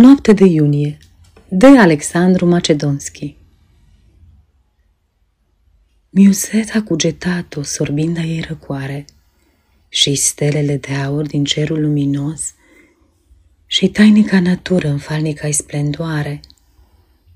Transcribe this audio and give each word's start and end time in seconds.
Noapte 0.00 0.32
de 0.32 0.44
iunie 0.44 0.98
de 1.48 1.66
Alexandru 1.66 2.46
Macedonski. 2.46 3.36
Miuset 6.10 6.74
a 6.74 6.82
cugetat-o 6.82 7.62
sorbind 7.62 8.18
a 8.18 8.20
ei 8.20 8.40
răcoare 8.40 9.04
și 9.88 10.14
stelele 10.14 10.76
de 10.76 10.92
aur 10.92 11.26
din 11.26 11.44
cerul 11.44 11.80
luminos 11.80 12.54
și 13.66 13.88
tainica 13.88 14.40
natură 14.40 14.88
în 14.88 14.98
falnica 14.98 15.50
splendoare 15.50 16.40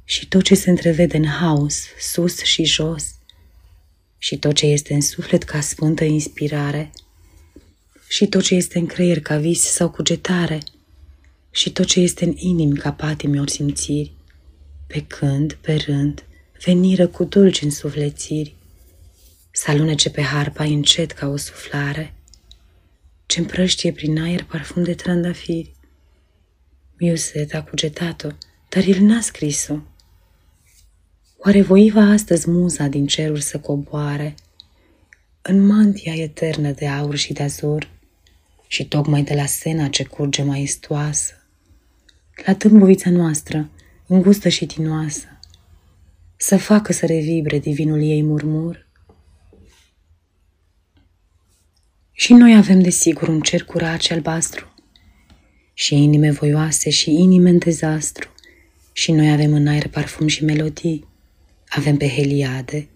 și 0.04 0.28
tot 0.28 0.42
ce 0.42 0.54
se 0.54 0.70
întrevede 0.70 1.16
în 1.16 1.26
haos, 1.26 1.84
sus 1.98 2.42
și 2.42 2.64
jos, 2.64 3.14
și 4.18 4.38
tot 4.38 4.54
ce 4.54 4.66
este 4.66 4.94
în 4.94 5.00
suflet 5.00 5.42
ca 5.42 5.60
sfântă 5.60 6.04
inspirare, 6.04 6.90
și 8.08 8.26
tot 8.26 8.42
ce 8.42 8.54
este 8.54 8.78
în 8.78 8.86
creier 8.86 9.20
ca 9.20 9.36
vis 9.36 9.60
sau 9.60 9.90
cugetare– 9.90 10.60
și 11.54 11.72
tot 11.72 11.86
ce 11.86 12.00
este 12.00 12.24
în 12.24 12.34
inimi 12.36 12.76
ca 12.76 12.92
patimi 12.92 13.40
ori 13.40 13.50
simțiri, 13.50 14.12
pe 14.86 15.04
când, 15.06 15.52
pe 15.52 15.74
rând, 15.74 16.24
veniră 16.64 17.06
cu 17.06 17.24
dulci 17.24 17.62
însuflețiri, 17.62 18.54
să 19.50 19.70
alunece 19.70 20.10
pe 20.10 20.22
harpa 20.22 20.64
încet 20.64 21.12
ca 21.12 21.26
o 21.26 21.36
suflare, 21.36 22.14
ce 23.26 23.40
împrăștie 23.40 23.92
prin 23.92 24.20
aer 24.20 24.44
parfum 24.44 24.82
de 24.82 24.94
trandafiri. 24.94 25.74
Miuset 26.98 27.54
a 27.54 27.62
cugetat-o, 27.62 28.28
dar 28.68 28.84
el 28.86 29.00
n-a 29.00 29.20
scris-o. 29.20 29.78
Oare 31.36 31.62
voiva 31.62 32.00
astăzi 32.00 32.50
muza 32.50 32.86
din 32.86 33.06
ceruri 33.06 33.42
să 33.42 33.58
coboare, 33.58 34.34
în 35.42 35.66
mantia 35.66 36.14
eternă 36.14 36.70
de 36.70 36.86
aur 36.86 37.16
și 37.16 37.32
de 37.32 37.42
azur, 37.42 37.90
și 38.66 38.88
tocmai 38.88 39.22
de 39.22 39.34
la 39.34 39.46
sena 39.46 39.88
ce 39.88 40.04
curge 40.04 40.42
maestoasă, 40.42 41.38
la 42.46 42.54
tâmbovița 42.54 43.10
noastră, 43.10 43.70
îngustă 44.06 44.48
și 44.48 44.66
tinoasă, 44.66 45.38
să 46.36 46.56
facă 46.56 46.92
să 46.92 47.06
revibre 47.06 47.58
divinul 47.58 48.02
ei 48.02 48.22
murmur. 48.22 48.86
Și 52.12 52.32
noi 52.32 52.56
avem 52.56 52.80
desigur 52.80 53.28
un 53.28 53.40
cer 53.40 53.64
curat 53.64 54.00
și 54.00 54.12
albastru, 54.12 54.74
și 55.74 55.94
inime 55.94 56.30
voioase 56.30 56.90
și 56.90 57.10
inime 57.10 57.50
în 57.50 57.58
dezastru, 57.58 58.28
și 58.92 59.12
noi 59.12 59.30
avem 59.30 59.52
în 59.52 59.66
aer 59.66 59.88
parfum 59.88 60.26
și 60.26 60.44
melodii, 60.44 61.06
avem 61.68 61.96
pe 61.96 62.08
Heliade, 62.08 62.88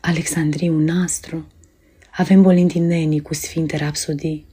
Alexandriu 0.00 0.78
nastru, 0.78 1.46
avem 2.10 2.42
bolintinenii 2.42 3.20
cu 3.20 3.34
sfinte 3.34 3.76
rapsodii, 3.76 4.46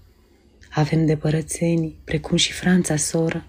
avem 0.70 1.06
de 1.06 1.16
părățenii, 1.16 2.00
precum 2.04 2.38
și 2.38 2.52
Franța 2.52 2.96
soră, 2.96 3.46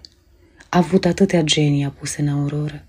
a 0.73 0.77
avut 0.77 1.05
atâtea 1.05 1.41
genii 1.41 1.83
apuse 1.83 2.21
în 2.21 2.27
auroră. 2.27 2.85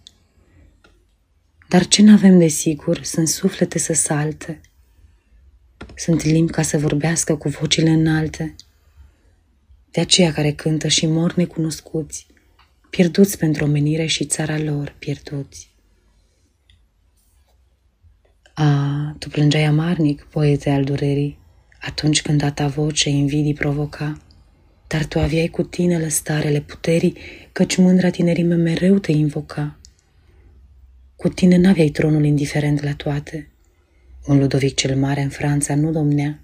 Dar 1.69 1.87
ce 1.87 2.03
n-avem 2.03 2.39
de 2.39 2.47
sigur 2.47 3.03
sunt 3.03 3.29
suflete 3.29 3.79
să 3.79 3.93
salte, 3.93 4.61
sunt 5.95 6.23
limbi 6.23 6.53
ca 6.53 6.63
să 6.63 6.79
vorbească 6.79 7.37
cu 7.37 7.49
vocile 7.49 7.91
înalte, 7.91 8.55
de 9.91 10.01
aceia 10.01 10.33
care 10.33 10.53
cântă 10.53 10.89
și 10.89 11.07
mor 11.07 11.35
necunoscuți, 11.35 12.27
pierduți 12.91 13.39
pentru 13.39 13.65
omenire 13.65 14.07
și 14.07 14.25
țara 14.25 14.59
lor 14.59 14.95
pierduți. 14.99 15.71
A, 18.55 19.17
tu 19.19 19.29
plângeai 19.29 19.65
amarnic, 19.65 20.23
poete 20.23 20.71
al 20.71 20.85
durerii, 20.85 21.39
atunci 21.81 22.23
când 22.23 22.43
a 22.43 22.53
ta 22.53 22.67
voce 22.67 23.09
invidii 23.09 23.55
provoca, 23.55 24.21
dar 24.93 25.05
tu 25.05 25.19
aveai 25.19 25.48
cu 25.48 25.62
tine 25.62 25.98
lăstarele 25.98 26.61
puterii, 26.61 27.17
căci 27.53 27.77
mândra 27.77 28.11
tinerime 28.11 28.55
mereu 28.55 28.98
te 28.98 29.12
invoca. 29.12 29.79
Cu 31.17 31.29
tine 31.29 31.57
n-aveai 31.57 31.89
tronul 31.89 32.25
indiferent 32.25 32.83
la 32.83 32.95
toate. 32.95 33.48
Un 34.27 34.39
Ludovic 34.39 34.75
cel 34.75 34.97
Mare 34.97 35.20
în 35.20 35.29
Franța 35.29 35.75
nu 35.75 35.91
domnea, 35.91 36.41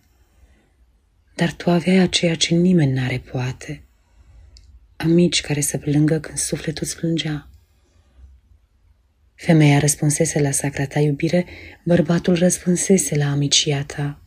dar 1.34 1.52
tu 1.52 1.70
aveai 1.70 1.98
aceea 1.98 2.34
ce 2.34 2.54
nimeni 2.54 2.92
n-are 2.92 3.22
poate. 3.30 3.82
Amici 4.96 5.40
care 5.40 5.60
să 5.60 5.78
plângă 5.78 6.18
când 6.18 6.38
sufletul 6.38 6.82
îți 6.86 6.96
plângea. 6.96 7.48
Femeia 9.34 9.78
răspunsese 9.78 10.40
la 10.40 10.50
sacra 10.50 10.86
ta 10.86 11.00
iubire, 11.00 11.46
bărbatul 11.84 12.34
răspunsese 12.34 13.16
la 13.16 13.30
amicia 13.30 13.84
ta 13.84 14.22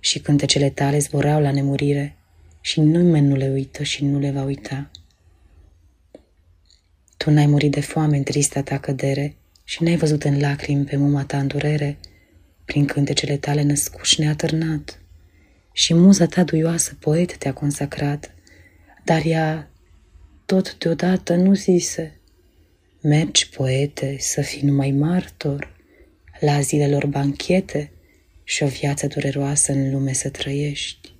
și 0.00 0.18
cântecele 0.18 0.70
tale 0.70 0.98
zboreau 0.98 1.40
la 1.40 1.50
nemurire 1.50 2.17
și 2.60 2.80
nimeni 2.80 3.26
nu 3.26 3.36
le 3.36 3.48
uită 3.48 3.82
și 3.82 4.04
nu 4.04 4.18
le 4.18 4.30
va 4.30 4.42
uita. 4.42 4.90
Tu 7.16 7.30
n-ai 7.30 7.46
murit 7.46 7.70
de 7.70 7.80
foame 7.80 8.16
în 8.16 8.22
trista 8.22 8.62
ta 8.62 8.78
cădere 8.78 9.36
și 9.64 9.82
n-ai 9.82 9.96
văzut 9.96 10.24
în 10.24 10.40
lacrimi 10.40 10.84
pe 10.84 10.96
muma 10.96 11.24
ta 11.24 11.38
în 11.38 11.46
durere, 11.46 11.98
prin 12.64 12.84
cântecele 12.86 13.36
tale 13.36 13.62
născuși 13.62 14.20
neatârnat. 14.20 15.00
Și 15.72 15.94
muza 15.94 16.26
ta 16.26 16.44
duioasă 16.44 16.96
poet 17.00 17.36
te-a 17.36 17.52
consacrat, 17.52 18.34
dar 19.04 19.22
ea 19.24 19.70
tot 20.46 20.78
deodată 20.78 21.34
nu 21.34 21.54
zise, 21.54 22.20
Mergi, 23.02 23.48
poete, 23.48 24.16
să 24.18 24.40
fii 24.40 24.62
numai 24.62 24.90
martor 24.90 25.76
la 26.40 26.60
zilelor 26.60 27.06
banchete 27.06 27.90
și 28.44 28.62
o 28.62 28.66
viață 28.66 29.06
dureroasă 29.06 29.72
în 29.72 29.90
lume 29.90 30.12
să 30.12 30.28
trăiești. 30.28 31.16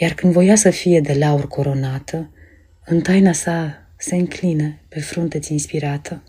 Iar 0.00 0.14
când 0.14 0.32
voia 0.32 0.54
să 0.54 0.70
fie 0.70 1.00
de 1.00 1.12
laur 1.12 1.48
coronată, 1.48 2.30
în 2.84 3.00
taina 3.00 3.32
sa 3.32 3.86
se 3.96 4.16
încline 4.16 4.80
pe 4.88 5.00
frunte 5.00 5.38
inspirată. 5.48 6.22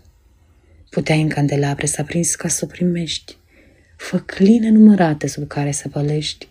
Putea 0.88 1.14
în 1.14 1.28
candelabre 1.28 1.86
să 1.86 2.00
aprins 2.00 2.34
ca 2.34 2.48
să 2.48 2.64
o 2.64 2.66
primești, 2.66 3.36
făcline 3.96 4.70
numărate 4.70 5.26
sub 5.26 5.46
care 5.46 5.70
să 5.70 5.88
pălești. 5.88 6.48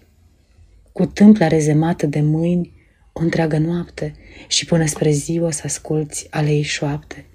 Cu 0.91 1.05
tâmpla 1.05 1.47
rezemată 1.47 2.05
de 2.05 2.21
mâini, 2.21 2.73
o 3.13 3.21
întreagă 3.21 3.57
noapte 3.57 4.15
și 4.47 4.65
până 4.65 4.85
spre 4.85 5.11
ziua 5.11 5.51
să 5.51 5.61
asculți 5.65 6.27
ale 6.29 6.49
ei 6.49 6.61
șoapte 6.61 7.25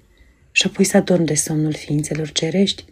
și 0.51 0.67
apoi 0.67 0.85
să 0.85 0.97
adormi 0.97 1.25
de 1.25 1.35
somnul 1.35 1.73
ființelor 1.73 2.31
cerești. 2.31 2.85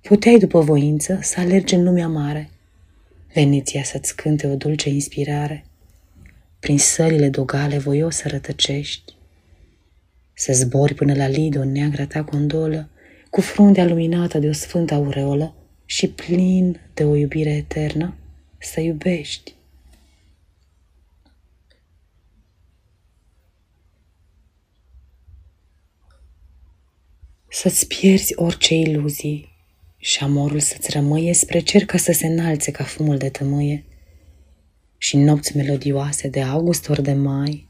Puteai 0.00 0.38
după 0.38 0.60
voință 0.60 1.18
să 1.22 1.40
alergi 1.40 1.74
în 1.74 1.84
lumea 1.84 2.08
mare, 2.08 2.50
Veneția 3.34 3.82
să-ți 3.82 4.16
cânte 4.16 4.46
o 4.46 4.56
dulce 4.56 4.88
inspirare, 4.88 5.64
prin 6.60 6.78
sălile 6.78 7.28
dogale 7.28 7.78
voios 7.78 8.16
să 8.16 8.28
rătăcești, 8.28 9.12
să 10.32 10.52
zbori 10.52 10.94
până 10.94 11.14
la 11.14 11.26
Lido 11.26 11.60
în 11.60 11.72
neagra 11.72 12.06
ta 12.06 12.22
gondolă, 12.22 12.88
cu 13.30 13.40
fruntea 13.40 13.84
luminată 13.84 14.38
de 14.38 14.48
o 14.48 14.52
sfântă 14.52 14.94
aureolă 14.94 15.54
și 15.84 16.08
plin 16.08 16.80
de 16.94 17.04
o 17.04 17.14
iubire 17.14 17.50
eternă, 17.50 18.16
să 18.58 18.80
iubești. 18.80 19.54
Să-ți 27.48 27.86
pierzi 27.86 28.32
orice 28.36 28.74
iluzii 28.74 29.53
și 30.04 30.22
amorul 30.22 30.60
să-ți 30.60 30.90
rămâie 30.90 31.34
spre 31.34 31.58
cer 31.58 31.84
ca 31.84 31.98
să 31.98 32.12
se 32.12 32.26
înalțe 32.26 32.70
ca 32.70 32.84
fumul 32.84 33.16
de 33.16 33.28
tămâie 33.28 33.84
și 34.98 35.16
nopți 35.16 35.56
melodioase 35.56 36.28
de 36.28 36.42
august 36.42 36.88
ori 36.88 37.02
de 37.02 37.12
mai, 37.12 37.66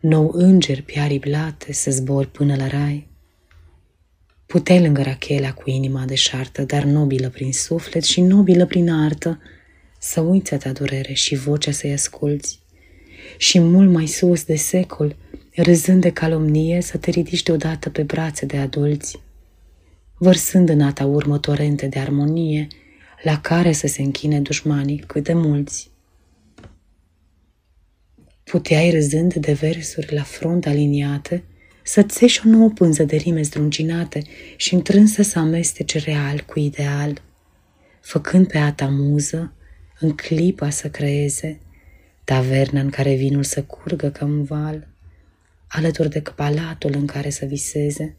nou 0.00 0.30
înger 0.32 0.82
pe 0.82 0.98
aripi 0.98 1.30
să 1.70 1.90
zbori 1.90 2.30
până 2.30 2.56
la 2.56 2.66
rai. 2.66 3.08
Puteai 4.46 4.80
lângă 4.80 5.02
Rachela 5.02 5.52
cu 5.52 5.70
inima 5.70 6.04
deșartă, 6.04 6.62
dar 6.62 6.84
nobilă 6.84 7.28
prin 7.28 7.52
suflet 7.52 8.04
și 8.04 8.20
nobilă 8.20 8.66
prin 8.66 8.90
artă, 8.90 9.40
să 9.98 10.20
uiți 10.20 10.54
a 10.54 10.56
ta 10.56 10.72
durere 10.72 11.12
și 11.12 11.34
vocea 11.34 11.70
să-i 11.70 11.92
asculți. 11.92 12.60
Și 13.36 13.58
mult 13.58 13.90
mai 13.90 14.06
sus 14.06 14.44
de 14.44 14.56
secol, 14.56 15.16
râzând 15.54 16.00
de 16.00 16.10
calomnie, 16.10 16.80
să 16.80 16.96
te 16.96 17.10
ridici 17.10 17.42
deodată 17.42 17.90
pe 17.90 18.02
brațe 18.02 18.46
de 18.46 18.56
adulți 18.56 19.26
vărsând 20.18 20.68
în 20.68 20.80
ata 20.80 21.04
urmă 21.04 21.38
torente 21.38 21.86
de 21.86 21.98
armonie, 21.98 22.66
la 23.22 23.40
care 23.40 23.72
să 23.72 23.86
se 23.86 24.02
închine 24.02 24.40
dușmanii 24.40 24.98
cât 24.98 25.24
de 25.24 25.32
mulți. 25.32 25.90
Puteai 28.44 28.90
râzând 28.90 29.34
de 29.34 29.52
versuri 29.52 30.14
la 30.14 30.22
front 30.22 30.66
aliniate, 30.66 31.44
să 31.82 32.02
țeși 32.02 32.46
o 32.46 32.50
nouă 32.50 32.68
pânză 32.70 33.04
de 33.04 33.16
rime 33.16 33.42
zdruncinate 33.42 34.22
și 34.56 34.74
întrânsă 34.74 35.22
să 35.22 35.38
amestece 35.38 35.98
real 35.98 36.40
cu 36.40 36.58
ideal, 36.58 37.22
făcând 38.00 38.46
pe 38.46 38.58
ata 38.58 38.86
muză, 38.86 39.52
în 40.00 40.10
clipa 40.10 40.70
să 40.70 40.90
creeze, 40.90 41.60
taverna 42.24 42.80
în 42.80 42.90
care 42.90 43.14
vinul 43.14 43.42
să 43.42 43.62
curgă 43.62 44.10
ca 44.10 44.24
un 44.24 44.42
val, 44.42 44.88
alături 45.68 46.10
de 46.10 46.22
palatul 46.36 46.94
în 46.94 47.06
care 47.06 47.30
să 47.30 47.44
viseze, 47.44 48.16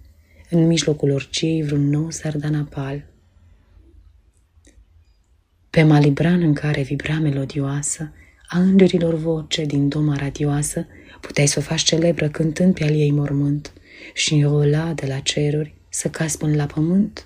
în 0.50 0.68
mijlocul 0.68 1.12
orciei 1.12 1.64
vreun 1.64 1.90
nou 1.90 2.10
sardanapal. 2.10 3.04
Pe 5.70 5.84
malibran 5.84 6.42
în 6.42 6.54
care 6.54 6.82
vibra 6.82 7.20
melodioasă, 7.20 8.14
a 8.48 8.60
îngerilor 8.60 9.14
voce 9.14 9.66
din 9.66 9.88
doma 9.88 10.16
radioasă, 10.16 10.88
puteai 11.22 11.48
să 11.48 11.60
o 11.60 11.62
faci 11.62 11.82
celebră 11.82 12.30
cântând 12.30 12.74
pe 12.74 12.84
al 12.84 12.90
ei 12.90 13.12
mormânt 13.12 13.74
și 14.14 14.34
înrola 14.34 14.94
de 14.94 15.06
la 15.08 15.20
ceruri 15.20 15.74
să 15.90 16.10
cazi 16.10 16.38
până 16.38 16.56
la 16.56 16.66
pământ, 16.66 17.26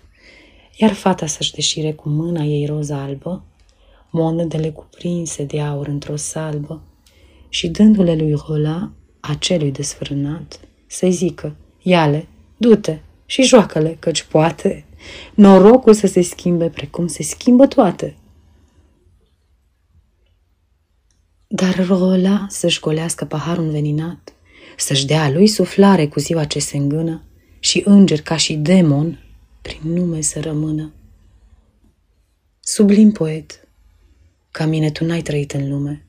iar 0.78 0.94
fata 0.94 1.26
să-și 1.26 1.54
deșire 1.54 1.92
cu 1.92 2.10
mâna 2.10 2.44
ei 2.44 2.66
roză 2.66 2.94
albă, 2.94 3.44
monedele 4.10 4.70
cuprinse 4.70 5.44
de 5.44 5.62
aur 5.62 5.88
într-o 5.88 6.16
salbă, 6.16 6.84
și 7.50 7.68
dându-le 7.68 8.16
lui 8.16 8.34
Rola, 8.48 8.92
acelui 9.20 9.72
desfrânat, 9.72 10.60
să-i 10.88 11.12
zică, 11.12 11.56
iale, 11.82 12.28
du-te 12.58 13.00
și 13.26 13.44
joacă-le, 13.44 13.98
căci 14.00 14.24
poate 14.24 14.86
norocul 15.34 15.94
să 15.94 16.08
se 16.08 16.22
schimbe 16.22 16.70
precum 16.70 17.08
se 17.08 17.24
schimbă 17.24 17.68
toate. 17.68 18.16
Dar 21.48 21.86
Rola 21.88 22.46
să-și 22.50 22.80
golească 22.80 23.26
paharul 23.26 23.64
înveninat, 23.64 24.34
să-și 24.78 25.06
dea 25.06 25.30
lui 25.30 25.48
suflare 25.48 26.08
cu 26.08 26.20
ziua 26.20 26.44
ce 26.44 26.60
se 26.60 26.78
îngână 26.78 27.24
și 27.60 27.82
înger 27.86 28.22
ca 28.22 28.38
și 28.38 28.54
demon 28.54 29.20
prin 29.62 29.94
nume 29.94 30.22
să 30.22 30.40
rămână. 30.40 30.94
Sublim 32.60 33.12
poet, 33.12 33.68
ca 34.52 34.66
mine 34.66 34.92
tu 34.92 35.06
n-ai 35.06 35.22
trăit 35.22 35.52
în 35.52 35.70
lume, 35.70 36.06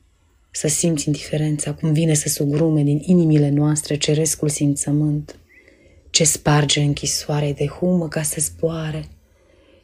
să 0.51 0.67
simți 0.67 1.07
indiferența 1.07 1.73
cum 1.73 1.93
vine 1.93 2.13
să 2.13 2.29
sugrume 2.29 2.83
din 2.83 3.01
inimile 3.05 3.49
noastre 3.49 3.97
cerescul 3.97 4.49
simțământ, 4.49 5.39
ce 6.15 6.23
sparge 6.23 6.81
închisoare 6.81 7.53
de 7.53 7.67
humă 7.67 8.07
ca 8.07 8.21
să 8.21 8.37
zboare, 8.39 9.05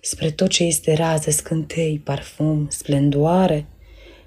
spre 0.01 0.31
tot 0.31 0.49
ce 0.49 0.63
este 0.63 0.93
rază, 0.93 1.31
scântei, 1.31 1.99
parfum, 1.99 2.67
splendoare, 2.69 3.65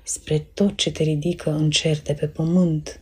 spre 0.02 0.38
tot 0.38 0.76
ce 0.76 0.90
te 0.90 1.02
ridică 1.02 1.50
în 1.50 1.70
cer 1.70 2.02
de 2.02 2.12
pe 2.12 2.26
pământ. 2.26 3.00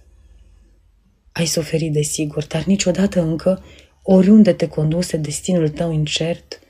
Ai 1.32 1.46
suferit, 1.46 1.92
desigur, 1.92 2.46
dar 2.46 2.64
niciodată 2.64 3.20
încă, 3.20 3.64
oriunde 4.02 4.52
te 4.52 4.68
conduse 4.68 5.16
destinul 5.16 5.68
tău 5.68 5.92
incert, 5.92 6.60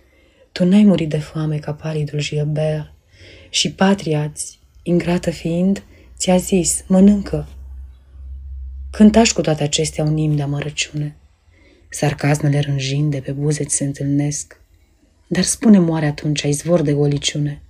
tu 0.52 0.64
n-ai 0.64 0.85
murit 0.85 1.08
de 1.08 1.19
foame 1.19 1.58
ca 1.58 1.73
palidul 1.73 2.20
Gilbert 2.20 2.93
și 3.50 3.73
patriați, 3.73 4.58
ingrată 4.82 5.31
fiind, 5.31 5.82
ți-a 6.17 6.37
zis, 6.37 6.85
mănâncă. 6.87 7.49
Cântași 8.90 9.32
cu 9.32 9.40
toate 9.40 9.62
acestea 9.62 10.05
un 10.05 10.17
imn 10.17 10.37
de 10.37 10.43
amărăciune. 10.43 11.17
Sarcasmele 11.94 12.59
rânjind 12.59 13.11
de 13.11 13.21
pe 13.21 13.33
buze 13.33 13.65
se 13.69 13.85
întâlnesc. 13.85 14.61
Dar 15.27 15.44
spune 15.44 15.79
moare 15.79 16.06
atunci, 16.06 16.43
izvor 16.43 16.83
de 16.83 16.93
goliciune, 16.93 17.62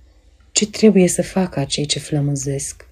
ce 0.51 0.67
trebuie 0.67 1.07
să 1.07 1.21
facă 1.21 1.59
acei 1.59 1.85
ce 1.85 1.99
flămânzesc. 1.99 2.87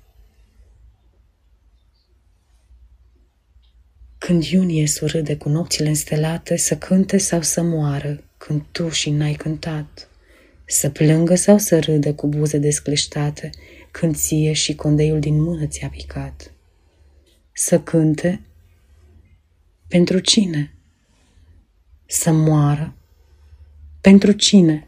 Când 4.18 4.44
iunie 4.44 4.88
surâde 4.88 5.36
cu 5.36 5.50
nopțile 5.50 5.88
înstelate, 5.88 6.57
să 6.57 6.78
cânte 6.78 7.18
sau 7.18 7.42
să 7.42 7.62
moară, 7.62 8.24
când 8.38 8.62
tu 8.72 8.89
și 8.89 9.10
n-ai 9.10 9.34
cântat. 9.34 10.10
Să 10.66 10.89
plângă 10.89 11.36
sau 11.36 11.57
să 11.57 11.80
râdă 11.80 12.13
cu 12.13 12.27
buze 12.27 12.57
descleștate, 12.57 13.50
când 13.92 14.16
ție 14.16 14.54
și 14.54 14.75
condeiul 14.75 15.19
din 15.19 15.42
mână 15.42 15.66
ți-a 15.66 15.89
picat. 15.89 16.54
Să 17.54 17.80
cânte 17.80 18.42
pentru 19.88 20.19
cine? 20.19 20.75
Să 22.12 22.31
moară 22.31 22.96
pentru 24.02 24.31
cine? 24.31 24.88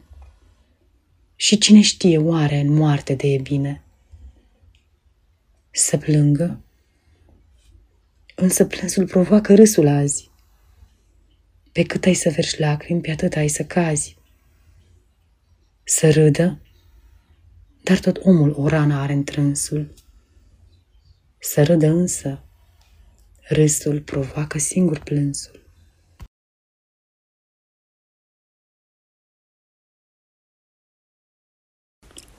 Și 1.35 1.57
cine 1.57 1.81
știe 1.81 2.17
oare 2.17 2.59
în 2.59 2.73
moarte 2.73 3.13
de 3.13 3.27
e 3.27 3.37
bine? 3.37 3.83
Să 5.71 5.97
plângă? 5.97 6.63
Însă 8.35 8.65
plânsul 8.65 9.07
provoacă 9.07 9.55
râsul 9.55 9.87
azi. 9.87 10.31
Pe 11.71 11.83
cât 11.83 12.05
ai 12.05 12.13
să 12.13 12.29
verși 12.29 12.59
lacrimi, 12.59 13.01
pe 13.01 13.11
atât 13.11 13.35
ai 13.35 13.47
să 13.47 13.63
cazi. 13.63 14.17
Să 15.83 16.11
râdă? 16.11 16.61
Dar 17.83 17.99
tot 17.99 18.17
omul 18.23 18.53
o 18.57 18.67
rană 18.67 18.95
are 18.95 19.13
întrânsul. 19.13 19.93
Să 21.39 21.63
râdă 21.63 21.87
însă, 21.87 22.43
râsul 23.49 24.01
provoacă 24.01 24.57
singur 24.57 24.99
plânsul. 24.99 25.62